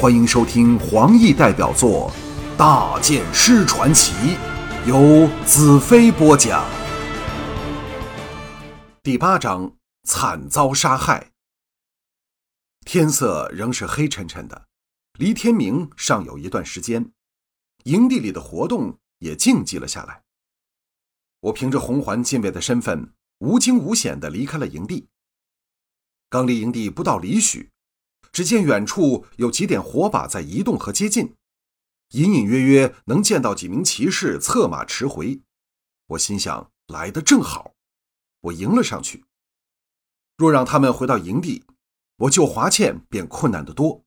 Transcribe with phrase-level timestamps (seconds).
[0.00, 2.08] 欢迎收听黄奕代表作
[2.56, 4.12] 《大剑师传奇》，
[4.86, 6.64] 由子飞播讲。
[9.02, 9.74] 第八章：
[10.04, 11.32] 惨遭杀害。
[12.86, 14.68] 天色仍是黑沉沉的，
[15.18, 17.10] 离天明尚有一段时间，
[17.82, 20.22] 营地里的活动也静寂了下来。
[21.40, 25.08] 我凭着红环禁卫的身份，无惊无险地离开了营地。
[26.30, 27.72] 刚离营地不到里许。
[28.38, 31.34] 只见远处有几点火把在移动和接近，
[32.10, 35.40] 隐隐约约能见到几名骑士策马驰回。
[36.06, 37.74] 我心想，来的正好，
[38.42, 39.24] 我迎了上去。
[40.36, 41.64] 若让他们回到营地，
[42.18, 44.04] 我救华倩便困难得多。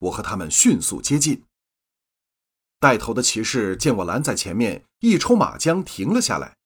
[0.00, 1.42] 我和他们迅速接近。
[2.78, 6.58] 带头的骑士见我拦在前面，一抽马缰停了下来，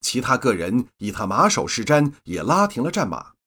[0.00, 3.37] 其他个人以他马首是瞻，也拉停了战马。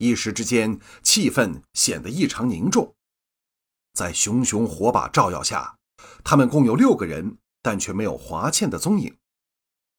[0.00, 2.96] 一时之间，气氛显得异常凝重。
[3.92, 5.76] 在熊熊火把照耀下，
[6.24, 9.18] 他们共有六个人，但却没有华倩的踪影。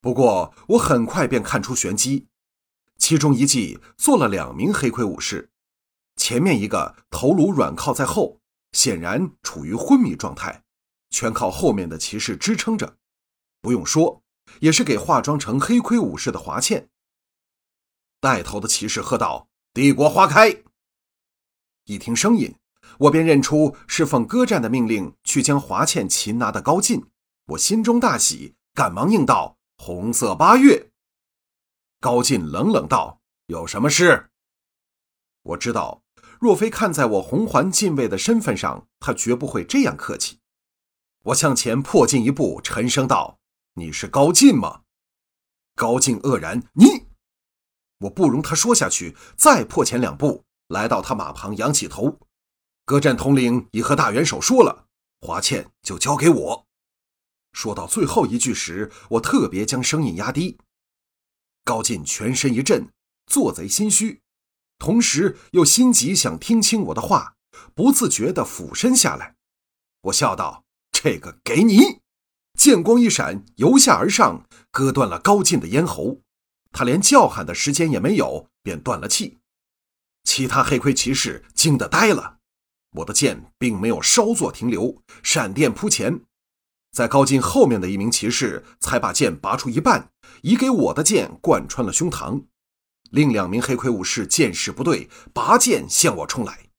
[0.02, 2.28] 不过，我很快便看出玄机，
[2.98, 5.52] 其中一骑坐了两名黑盔武士，
[6.16, 8.40] 前面一个头颅软靠在后，
[8.72, 10.64] 显然处于昏迷状态，
[11.12, 12.98] 全靠后面的骑士支撑着。
[13.62, 14.24] 不用说，
[14.62, 16.90] 也是给化妆成黑盔武士的华倩。
[18.20, 19.51] 带头的骑士喝道。
[19.74, 20.64] 帝国花开。
[21.86, 22.54] 一听声音，
[23.00, 27.06] 我便认出是奉歌战的命令去将华倩擒拿的高进。
[27.46, 30.90] 我心中大喜，赶忙应道：“红色八月。”
[32.02, 34.30] 高进冷冷道：“有什么事？”
[35.44, 36.04] 我知道，
[36.42, 40.40] 若非看在我红环禁卫的身份上，他绝不会这样客气。
[41.24, 43.40] 我向前迫进一步，沉声道
[43.76, 44.82] ：“你是高进吗？”
[45.76, 47.06] 高进愕然：“你。”
[48.02, 52.20] 我不容他说下去，再破前两步，来到他马旁，仰起头。
[52.86, 54.86] 各战统领已和大元首说了，
[55.20, 56.66] 华倩就交给我。
[57.54, 60.58] 说到最后一句时，我特别将声音压低。
[61.64, 62.90] 高进全身一震，
[63.28, 64.22] 做贼心虚，
[64.80, 67.36] 同时又心急想听清我的话，
[67.76, 69.36] 不自觉地俯身下来。
[70.04, 72.00] 我笑道：“这个给你。”
[72.58, 76.22] 剑光一闪，由下而上，割断了高进的咽喉。
[76.72, 79.40] 他连叫喊的时间也没有，便断了气。
[80.24, 82.38] 其他黑盔骑士惊得呆了。
[82.98, 86.22] 我的剑并没有稍作停留，闪电扑前，
[86.92, 90.12] 在高进后面的一名骑士才把剑拔出一半，
[90.42, 92.46] 已给我的剑贯穿了胸膛。
[93.10, 96.70] 另两名黑盔武士见势不对，拔剑向我冲来。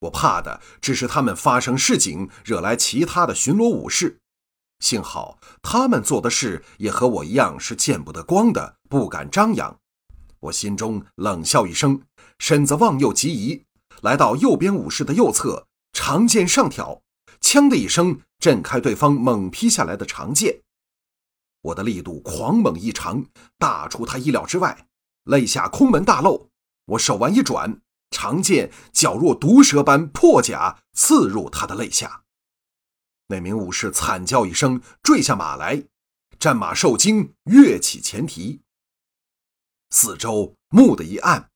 [0.00, 4.19] 我怕的只是他们发生事情，惹来其他的巡逻武士。
[4.80, 9.78] 幸好他们做的事也和我一样是见不得光的，不敢张扬。
[10.40, 12.02] 我心中冷笑一声，
[12.38, 13.64] 身子往右急移，
[14.00, 17.02] 来到右边武士的右侧，长剑上挑，
[17.42, 20.62] 锵的一声震开对方猛劈下来的长剑。
[21.60, 23.26] 我的力度狂猛异常，
[23.58, 24.86] 大出他意料之外，
[25.24, 26.48] 肋下空门大漏。
[26.86, 32.22] 我手腕一转，长剑绞若毒蛇般破甲刺入他的肋下。
[33.30, 35.84] 那名武士惨叫一声，坠下马来，
[36.40, 38.60] 战马受惊，跃起前蹄。
[39.90, 41.48] 四周蓦地一暗，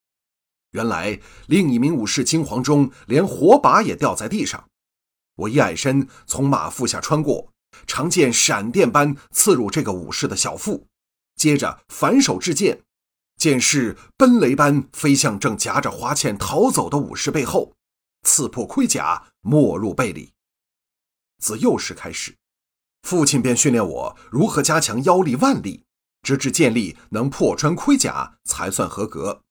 [0.71, 4.69] 原来另一名武士惊慌中，连火把也掉在地上。
[5.35, 7.51] 我一矮身，从马腹下穿过，
[7.89, 10.87] 长剑闪电般刺入这个武士的小腹，
[11.35, 12.83] 接着反手掷剑，
[13.37, 17.75] 剑势奔雷般飞向正夹着华倩逃走的武士背后，
[18.23, 20.34] 刺破盔甲，没入背里。
[21.45, 22.39] 自幼时开始，
[23.03, 25.85] 父亲便训练我如何加强腰力、腕力，
[26.23, 29.43] 直至剑力能破穿盔甲才算合格。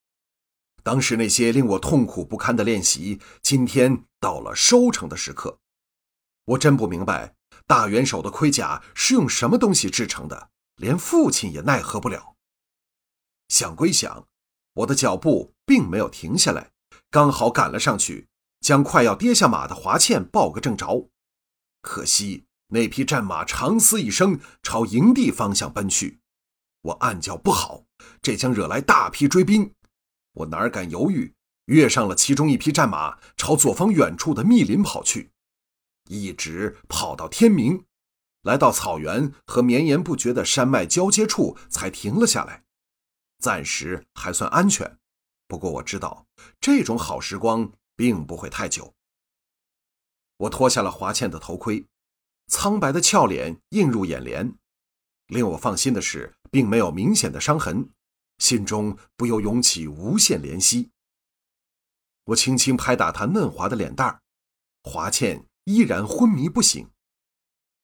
[0.81, 5.59] 当时那些令我痛苦不堪的练习，今天到了收成的时刻。
[6.45, 7.35] 我真不明白
[7.67, 12.35] 大元首的盔甲是用什么东西制成的，连父亲也奈何不了。
[13.49, 14.27] 想归想，
[14.73, 16.71] 我的脚步并没有停下来，
[17.11, 18.27] 刚好赶了上去，
[18.61, 21.11] 将快要跌下马的华倩抱个正着。
[21.83, 26.21] 可惜那匹战马长嘶一声，朝营地方向奔去。
[26.81, 27.83] 我暗叫不好，
[28.21, 29.75] 这将惹来大批追兵。
[30.31, 31.35] 我哪敢犹豫，
[31.65, 35.31] 跃上了其中一匹战马，朝左方远处的密林跑去。
[36.09, 37.85] 一直跑到天明，
[38.41, 42.63] 来到草原和绵延不绝的山脉交接处，才停了下来。
[43.39, 44.97] 暂时还算安全，
[45.47, 46.25] 不过我知道
[46.59, 48.93] 这种好时光并不会太久。
[50.43, 51.85] 我脱下了华倩的头盔，
[52.47, 54.55] 苍白的俏脸映入眼帘。
[55.27, 57.89] 令我放心的是，并没有明显的伤痕，
[58.39, 60.91] 心中不由涌起无限怜惜。
[62.25, 64.21] 我轻轻拍打她嫩滑的脸蛋儿，
[64.83, 66.89] 华倩依然昏迷不醒。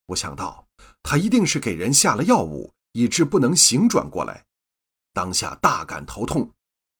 [0.07, 0.67] 我想到，
[1.01, 4.45] 她一定是给人下了药物，以致不能醒转过来。
[5.13, 6.51] 当下大感头痛，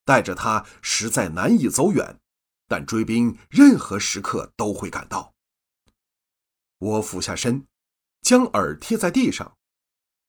[0.06, 2.18] 带着她实在难以走远。
[2.68, 5.34] 但追兵任何时刻都会赶到。
[6.80, 7.68] 我俯下身，
[8.22, 9.58] 将耳贴在地上。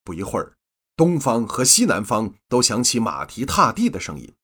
[0.02, 0.56] 不一会儿，
[0.96, 4.34] 东方和西南方都响起马蹄踏地的声音，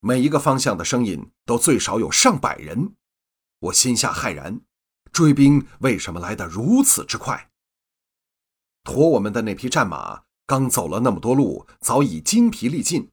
[0.00, 2.94] 每一个方向的声音都最少有上百人。
[3.60, 4.60] 我心下骇然，
[5.12, 7.50] 追兵为什么来得如此之快？
[8.82, 13.10] 驮我们的那匹战马刚走了那么多路，早已精疲力尽，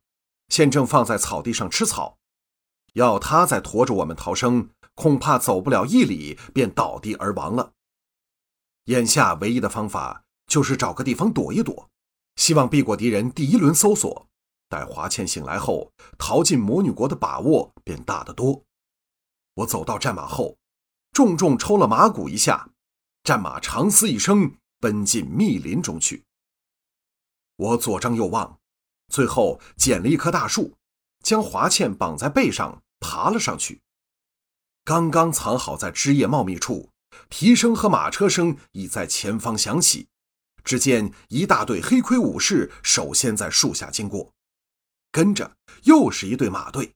[0.47, 2.17] 现正放在草地上吃草。
[2.93, 7.73] 要他再驮着我们逃生，恐怕走不了一里便倒地而亡了。
[8.85, 11.89] 眼下唯一的方法就是找个地方躲一躲，
[12.35, 14.27] 希望避过敌人第一轮搜索。
[14.69, 18.63] 待华倩醒来后，逃进魔女国的把握便大得多。
[19.55, 20.57] 我走到战马后，
[21.11, 22.69] 重重抽了马骨一下，
[23.23, 26.23] 战马长嘶一声，奔进密林中去。
[27.57, 28.59] 我左张右望，
[29.09, 30.73] 最后捡了一棵大树。
[31.21, 33.81] 将华倩绑在背上，爬了上去。
[34.83, 36.89] 刚刚藏好在枝叶茂密处，
[37.29, 40.07] 蹄声和马车声已在前方响起。
[40.63, 44.31] 只见一大队黑盔武士首先在树下经过，
[45.11, 46.93] 跟着又是一队马队。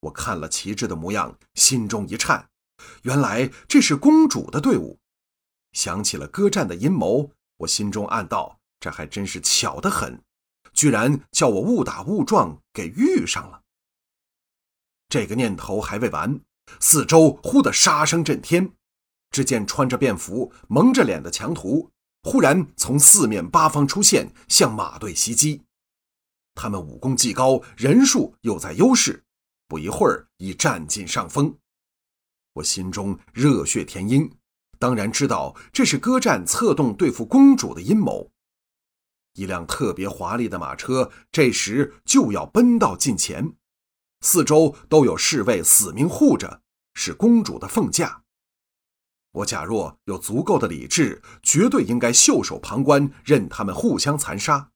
[0.00, 2.48] 我看了旗帜的模样，心中一颤，
[3.02, 4.98] 原来这是公主的队伍。
[5.72, 10.22] 想起了歌战的阴谋，我心中暗道：这还真是巧得很。
[10.72, 13.60] 居然叫我误打误撞给遇上了。
[15.10, 16.40] 这个念头还未完，
[16.80, 18.72] 四周忽的杀声震天。
[19.30, 21.90] 只见穿着便服、蒙着脸的强徒
[22.22, 25.62] 忽然从四面八方出现，向马队袭击。
[26.54, 29.24] 他们武功既高，人数又在优势，
[29.68, 31.56] 不一会儿已占尽上风。
[32.54, 34.30] 我心中热血填膺，
[34.78, 38.30] 当然知道这是歌战策动对付公主的阴谋。
[39.34, 43.54] 一辆特别华丽的马车这时就要奔到近前，
[44.22, 46.60] 四周都有侍卫死命护着，
[46.94, 48.19] 是公主的凤驾。
[49.32, 54.70] 我假若有足够的理智，绝对应该袖手旁观，任他们互相残杀。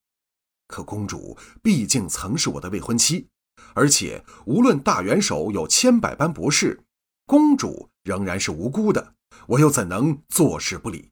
[0.68, 3.28] 可公主毕竟曾是我的未婚妻，
[3.74, 6.84] 而且无论大元首有千百般不是，
[7.26, 9.14] 公主仍然是无辜的，
[9.48, 11.10] 我又怎能坐视不理？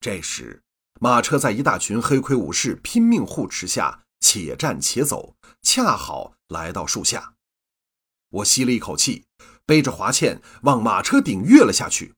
[0.00, 0.62] 这时。
[1.00, 7.34] 马车在一大群黑盔武士拼命护持下，且战且走，恰好来到树下。
[8.28, 9.24] 我吸了一口气，
[9.66, 12.14] 背着华倩往马车顶跃了下去。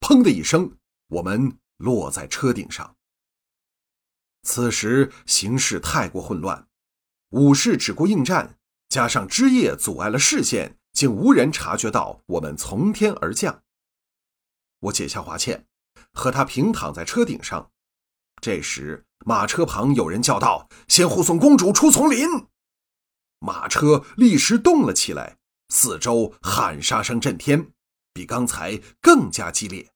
[0.00, 0.76] 砰的一声，
[1.08, 2.96] 我们落在车顶上。
[4.42, 6.68] 此时形势太过混乱，
[7.30, 8.58] 武士只顾应战，
[8.88, 13.62] 加上枝叶阻碍了视线，竟无人察觉到我们从天而降。
[14.80, 15.66] 我解下华倩，
[16.12, 17.70] 和她平躺在车顶上。
[18.42, 22.28] 这时，马车旁有人叫道：“先护送公主出丛林。”
[23.40, 25.38] 马车立时动了起来，
[25.76, 27.72] 四周喊杀声震天，
[28.12, 29.90] 比刚才更加激烈。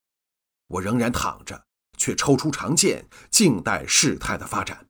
[0.67, 1.67] 我仍然躺着，
[1.97, 4.89] 却抽出长剑，静待事态的发展。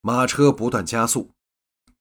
[0.00, 1.30] 马车不断加速，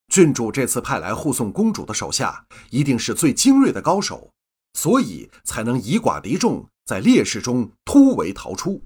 [0.08, 4.34] 郡主这次派来护送公主的手下，一定是最精锐的高手，
[4.74, 8.84] 所以才能以寡敌众，在劣势中突围逃出。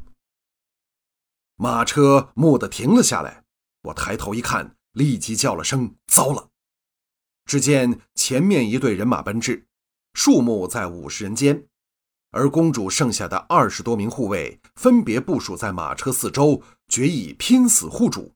[1.55, 3.45] 马车蓦地停了下来，
[3.83, 6.49] 我抬头一看，立即叫了声“糟了”。
[7.45, 9.65] 只见前面一队人马奔至，
[10.13, 11.65] 数目在五十人间，
[12.31, 18.33] 而公主剩下的二十多名护卫分别部署在马车四周，决意拼死护主。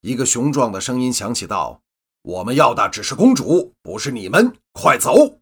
[0.00, 1.82] 一个雄壮的声音响起道
[2.22, 5.40] ：“我们要的只是公主，不是你们，快走！”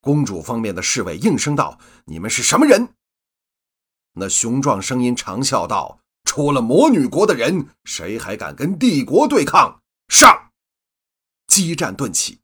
[0.00, 2.94] 公主方面的侍卫应声道：“你们是什么人？”
[4.14, 9.82] 那雄壮声音长啸道：“除了魔女国的人，谁还敢跟帝国对抗？
[10.08, 10.45] 上！”
[11.46, 12.40] 激战顿起，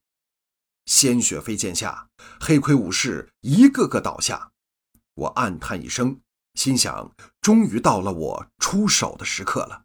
[0.86, 2.08] 鲜血飞溅下，
[2.40, 4.52] 黑盔武士一个个倒下。
[5.14, 6.20] 我暗叹一声，
[6.54, 9.84] 心想：终于到了我出手的时刻了。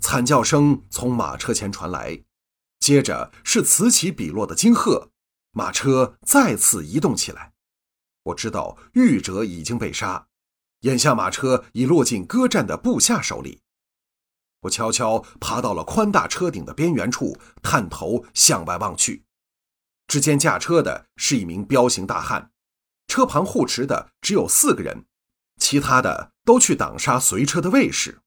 [0.00, 2.22] 惨叫声从马车前传来，
[2.78, 5.10] 接着是此起彼落的惊喝，
[5.50, 7.54] 马车再次移动起来。
[8.24, 10.28] 我知道御者已经被杀，
[10.80, 13.63] 眼下马车已落进歌战的部下手里。
[14.64, 19.24] 我悄悄爬到了宽大车顶的边缘处，探头向外望去，
[20.06, 22.50] 只见驾车的是一名彪形大汉，
[23.06, 25.04] 车旁护持的只有四个人，
[25.60, 28.20] 其他的都去挡杀随车的卫士。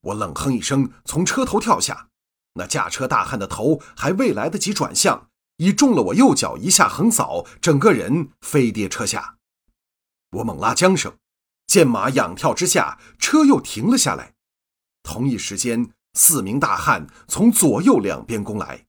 [0.00, 2.08] 我冷哼一声，从车头跳下，
[2.54, 9.36] 那驾车大汉的头还未来得及转向，已中了我右脚一下横扫，整个人飞跌车下。
[10.30, 11.18] 我猛拉缰绳，
[11.66, 14.34] 见马仰跳之下，车又停了下来。
[15.10, 18.84] 同一时间，四名大汉从左右两边攻来。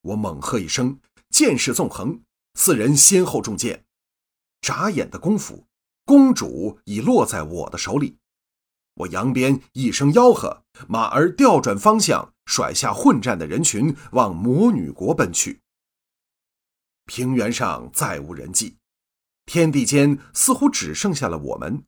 [0.00, 2.20] 我猛喝一声，剑势纵横，
[2.54, 3.84] 四人先后中箭。
[4.60, 5.68] 眨眼的功夫，
[6.04, 8.18] 公主已落在我的手里。
[8.94, 15.60] 我扬鞭一声吆喝，马儿调转方向，甩下混战的人群，往魔女国奔去。
[17.06, 18.78] 平原上再无人迹，
[19.46, 21.84] 天地间似乎只剩下了我们。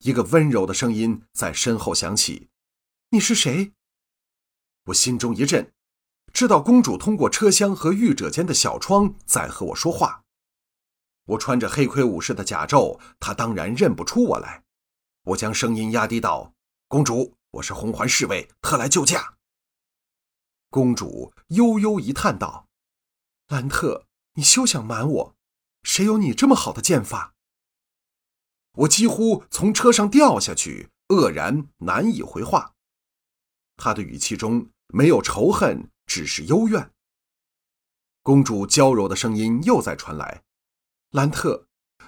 [0.00, 2.50] 一个温柔的声音在身后响起
[3.10, 3.72] ：“你是谁？”
[4.86, 5.72] 我心中一震，
[6.32, 10.24] 知道公主通过车厢和御者间的小窗在和我说话。
[11.24, 14.64] 我穿着黑盔武士的甲胄，她当然认不出我来。
[15.24, 16.54] 我将声音压低道
[16.88, 19.36] ：“公主，我是红环侍卫，特来救驾。”
[20.70, 22.68] 公主悠悠一叹道
[23.48, 25.34] ：“兰特，你休想瞒我，
[25.82, 27.34] 谁有你这么好的剑法？”
[28.72, 32.74] 我几乎从车上掉下去，愕然难以回话。
[33.78, 36.90] 他的语气中没有仇恨，只是幽怨。
[38.22, 40.42] 公主娇柔的声音又在传来
[41.12, 41.64] ：“兰特。”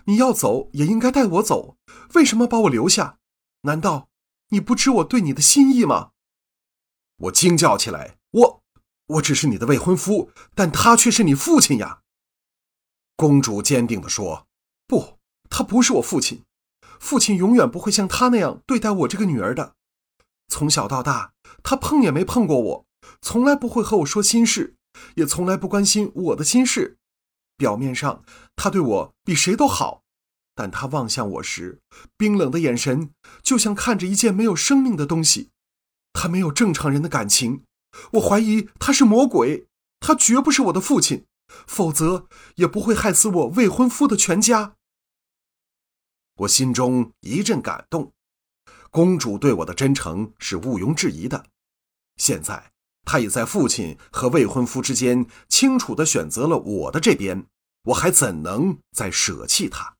[0.06, 1.76] 你要走也应该带我走，
[2.14, 3.18] 为什么把我留下？
[3.62, 4.08] 难道
[4.48, 6.12] 你不知我对你的心意吗？
[7.16, 8.62] 我惊叫起来：“我，
[9.06, 12.02] 我只是你的未婚夫，但他却是你父亲呀！”
[13.14, 14.48] 公主坚定地说
[14.88, 15.18] ：“不，
[15.50, 16.44] 他不是我父亲，
[16.98, 19.76] 父亲永远不会像他那样对待我这个女儿的。
[20.50, 22.86] 从小到大，他碰也没碰过我，
[23.22, 24.74] 从来不会和我说心事，
[25.14, 26.98] 也从来不关心我的心事。”
[27.56, 28.22] 表面上，
[28.56, 30.02] 他对我比谁都好，
[30.54, 31.80] 但他望向我时，
[32.16, 35.50] 冰冷的眼神就像看着一件没有生命的东西。
[36.12, 37.62] 他没有正常人的感情，
[38.14, 39.68] 我怀疑他是魔鬼。
[40.00, 41.26] 他绝不是我的父亲，
[41.66, 44.74] 否则也不会害死我未婚夫的全家。
[46.36, 48.12] 我心中一阵感动，
[48.90, 51.46] 公主对我的真诚是毋庸置疑的。
[52.16, 52.70] 现在。
[53.02, 57.46] 她已在父亲和未婚夫之间清楚地选择了我的这边，
[57.84, 59.96] 我还怎能再舍弃她？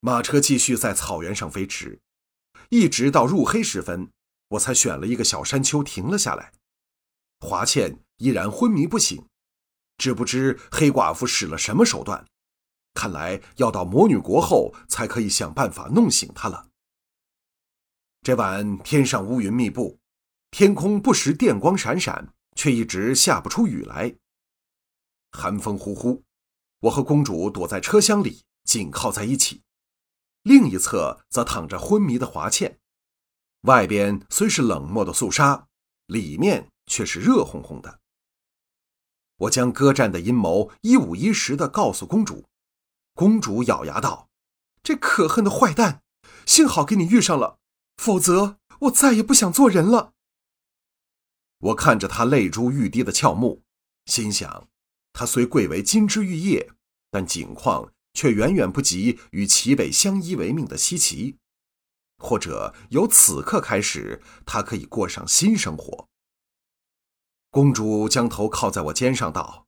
[0.00, 2.00] 马车继续在草原上飞驰，
[2.70, 4.10] 一直到入黑时分，
[4.48, 6.50] 我才选了一个小山丘停了下来。
[7.40, 9.24] 华倩依然昏迷不醒，
[9.98, 12.26] 只不知黑寡妇使了什么手段，
[12.94, 16.70] 看来要到魔女国后才可以想办法弄醒她了。
[18.24, 20.00] 这晚天上乌云密布。
[20.50, 24.16] 天空不时电光闪闪，却一直下不出雨来。
[25.32, 26.24] 寒风呼呼，
[26.80, 29.60] 我和公主躲在车厢里，紧靠在一起。
[30.40, 32.78] 另一侧则躺着昏迷的华倩。
[33.64, 35.66] 外边虽是冷漠的肃杀，
[36.06, 38.00] 里面却是热烘烘的。
[39.36, 42.46] 我将歌战的阴谋一五一十地告诉公主。
[43.12, 44.30] 公主咬牙道
[44.82, 46.00] ：“这可恨的坏蛋，
[46.46, 47.58] 幸好给你遇上了，
[47.96, 50.12] 否则我再也不想做人了。”
[51.58, 53.62] 我看着他泪珠欲滴的俏目，
[54.06, 54.68] 心想：
[55.12, 56.70] 他虽贵为金枝玉叶，
[57.10, 61.38] 但境况却远远不及与齐北相依为命的西岐。
[62.18, 66.08] 或者由此刻开始，他可以过上新生活。
[67.50, 69.66] 公主将头靠在我肩上，道：“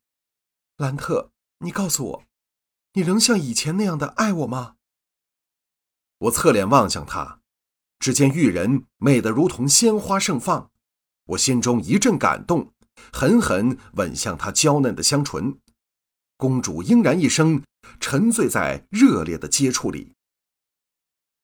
[0.77, 2.25] 兰特，你告诉我，
[2.93, 4.77] 你仍像以前那样的爱我吗？”
[6.19, 7.41] 我侧脸望向她，
[7.99, 10.71] 只见玉人美得如同鲜花盛放。
[11.27, 12.73] 我心中一阵感动，
[13.13, 15.59] 狠狠吻向她娇嫩的香唇。
[16.37, 17.63] 公主嘤然一声，
[17.99, 20.13] 沉醉在热烈的接触里。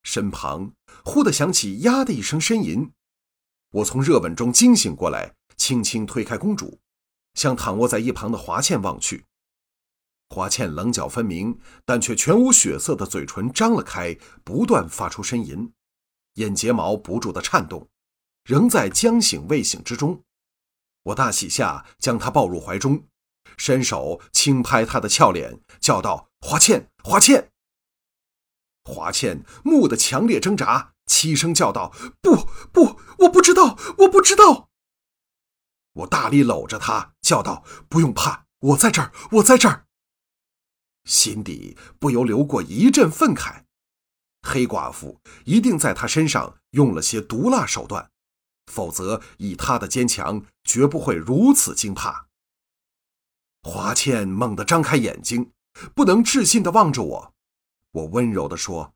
[0.02, 0.73] 身旁
[1.04, 2.90] 忽地响起“呀”的一声呻吟，
[3.71, 6.80] 我从热吻中惊醒过来，轻轻推开公主，
[7.35, 9.25] 向躺卧在一旁的华倩望去。
[10.28, 15.73] 华倩棱角分明，但却全无血色的嘴唇张了开，不断发出呻吟，
[16.35, 17.89] 眼睫毛不住的颤动。
[18.45, 20.25] 仍在将醒未醒之中，
[21.05, 23.07] 我大喜下将他抱入怀中，
[23.57, 27.53] 伸手轻拍他的俏脸，叫道：“华倩，华倩！”
[28.83, 34.69] 华倩蓦地强烈挣扎，凄声叫道：“不，不，我不知道，我不知道！”
[35.95, 39.87] 我大力搂着他，叫道：“不用怕，我在这儿，我在这儿。”
[41.05, 43.67] 心底不由流过一阵愤慨，
[44.42, 48.11] 黑寡妇一定在他身上用了些毒辣手段。
[48.66, 52.28] 否则，以他的坚强，绝不会如此惊怕。
[53.62, 55.52] 华倩猛地张开眼睛，
[55.94, 57.34] 不能置信地望着我。
[57.90, 58.94] 我温柔地说：“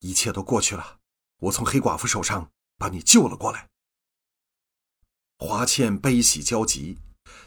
[0.00, 0.98] 一切都过去了，
[1.40, 3.68] 我从黑寡妇手上把你救了过来。”
[5.38, 6.98] 华倩悲喜交集，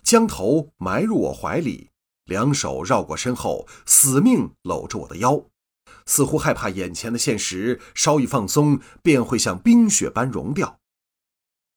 [0.03, 1.91] 将头埋入我怀里，
[2.25, 5.45] 两手绕过身后，死命搂着我的腰，
[6.05, 10.79] 似乎害怕眼前的现实稍一放松，便会像冰雪般融掉。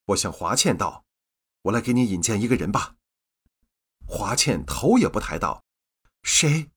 [0.06, 1.04] 我向华倩道
[1.62, 2.94] ：“我来给你引荐一个人吧。”
[4.06, 5.64] 华倩头也不抬道
[6.22, 6.70] ：“谁？”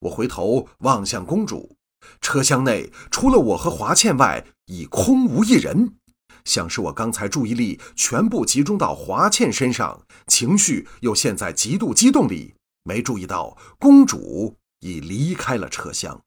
[0.00, 1.76] 我回头望向公主，
[2.20, 5.96] 车厢内除了我和华倩外，已空无一人。
[6.44, 16.22] 像是我刚才注意力全部集中到华倩身上，情绪又陷在极度激动里，没注意到公主已离开了车厢。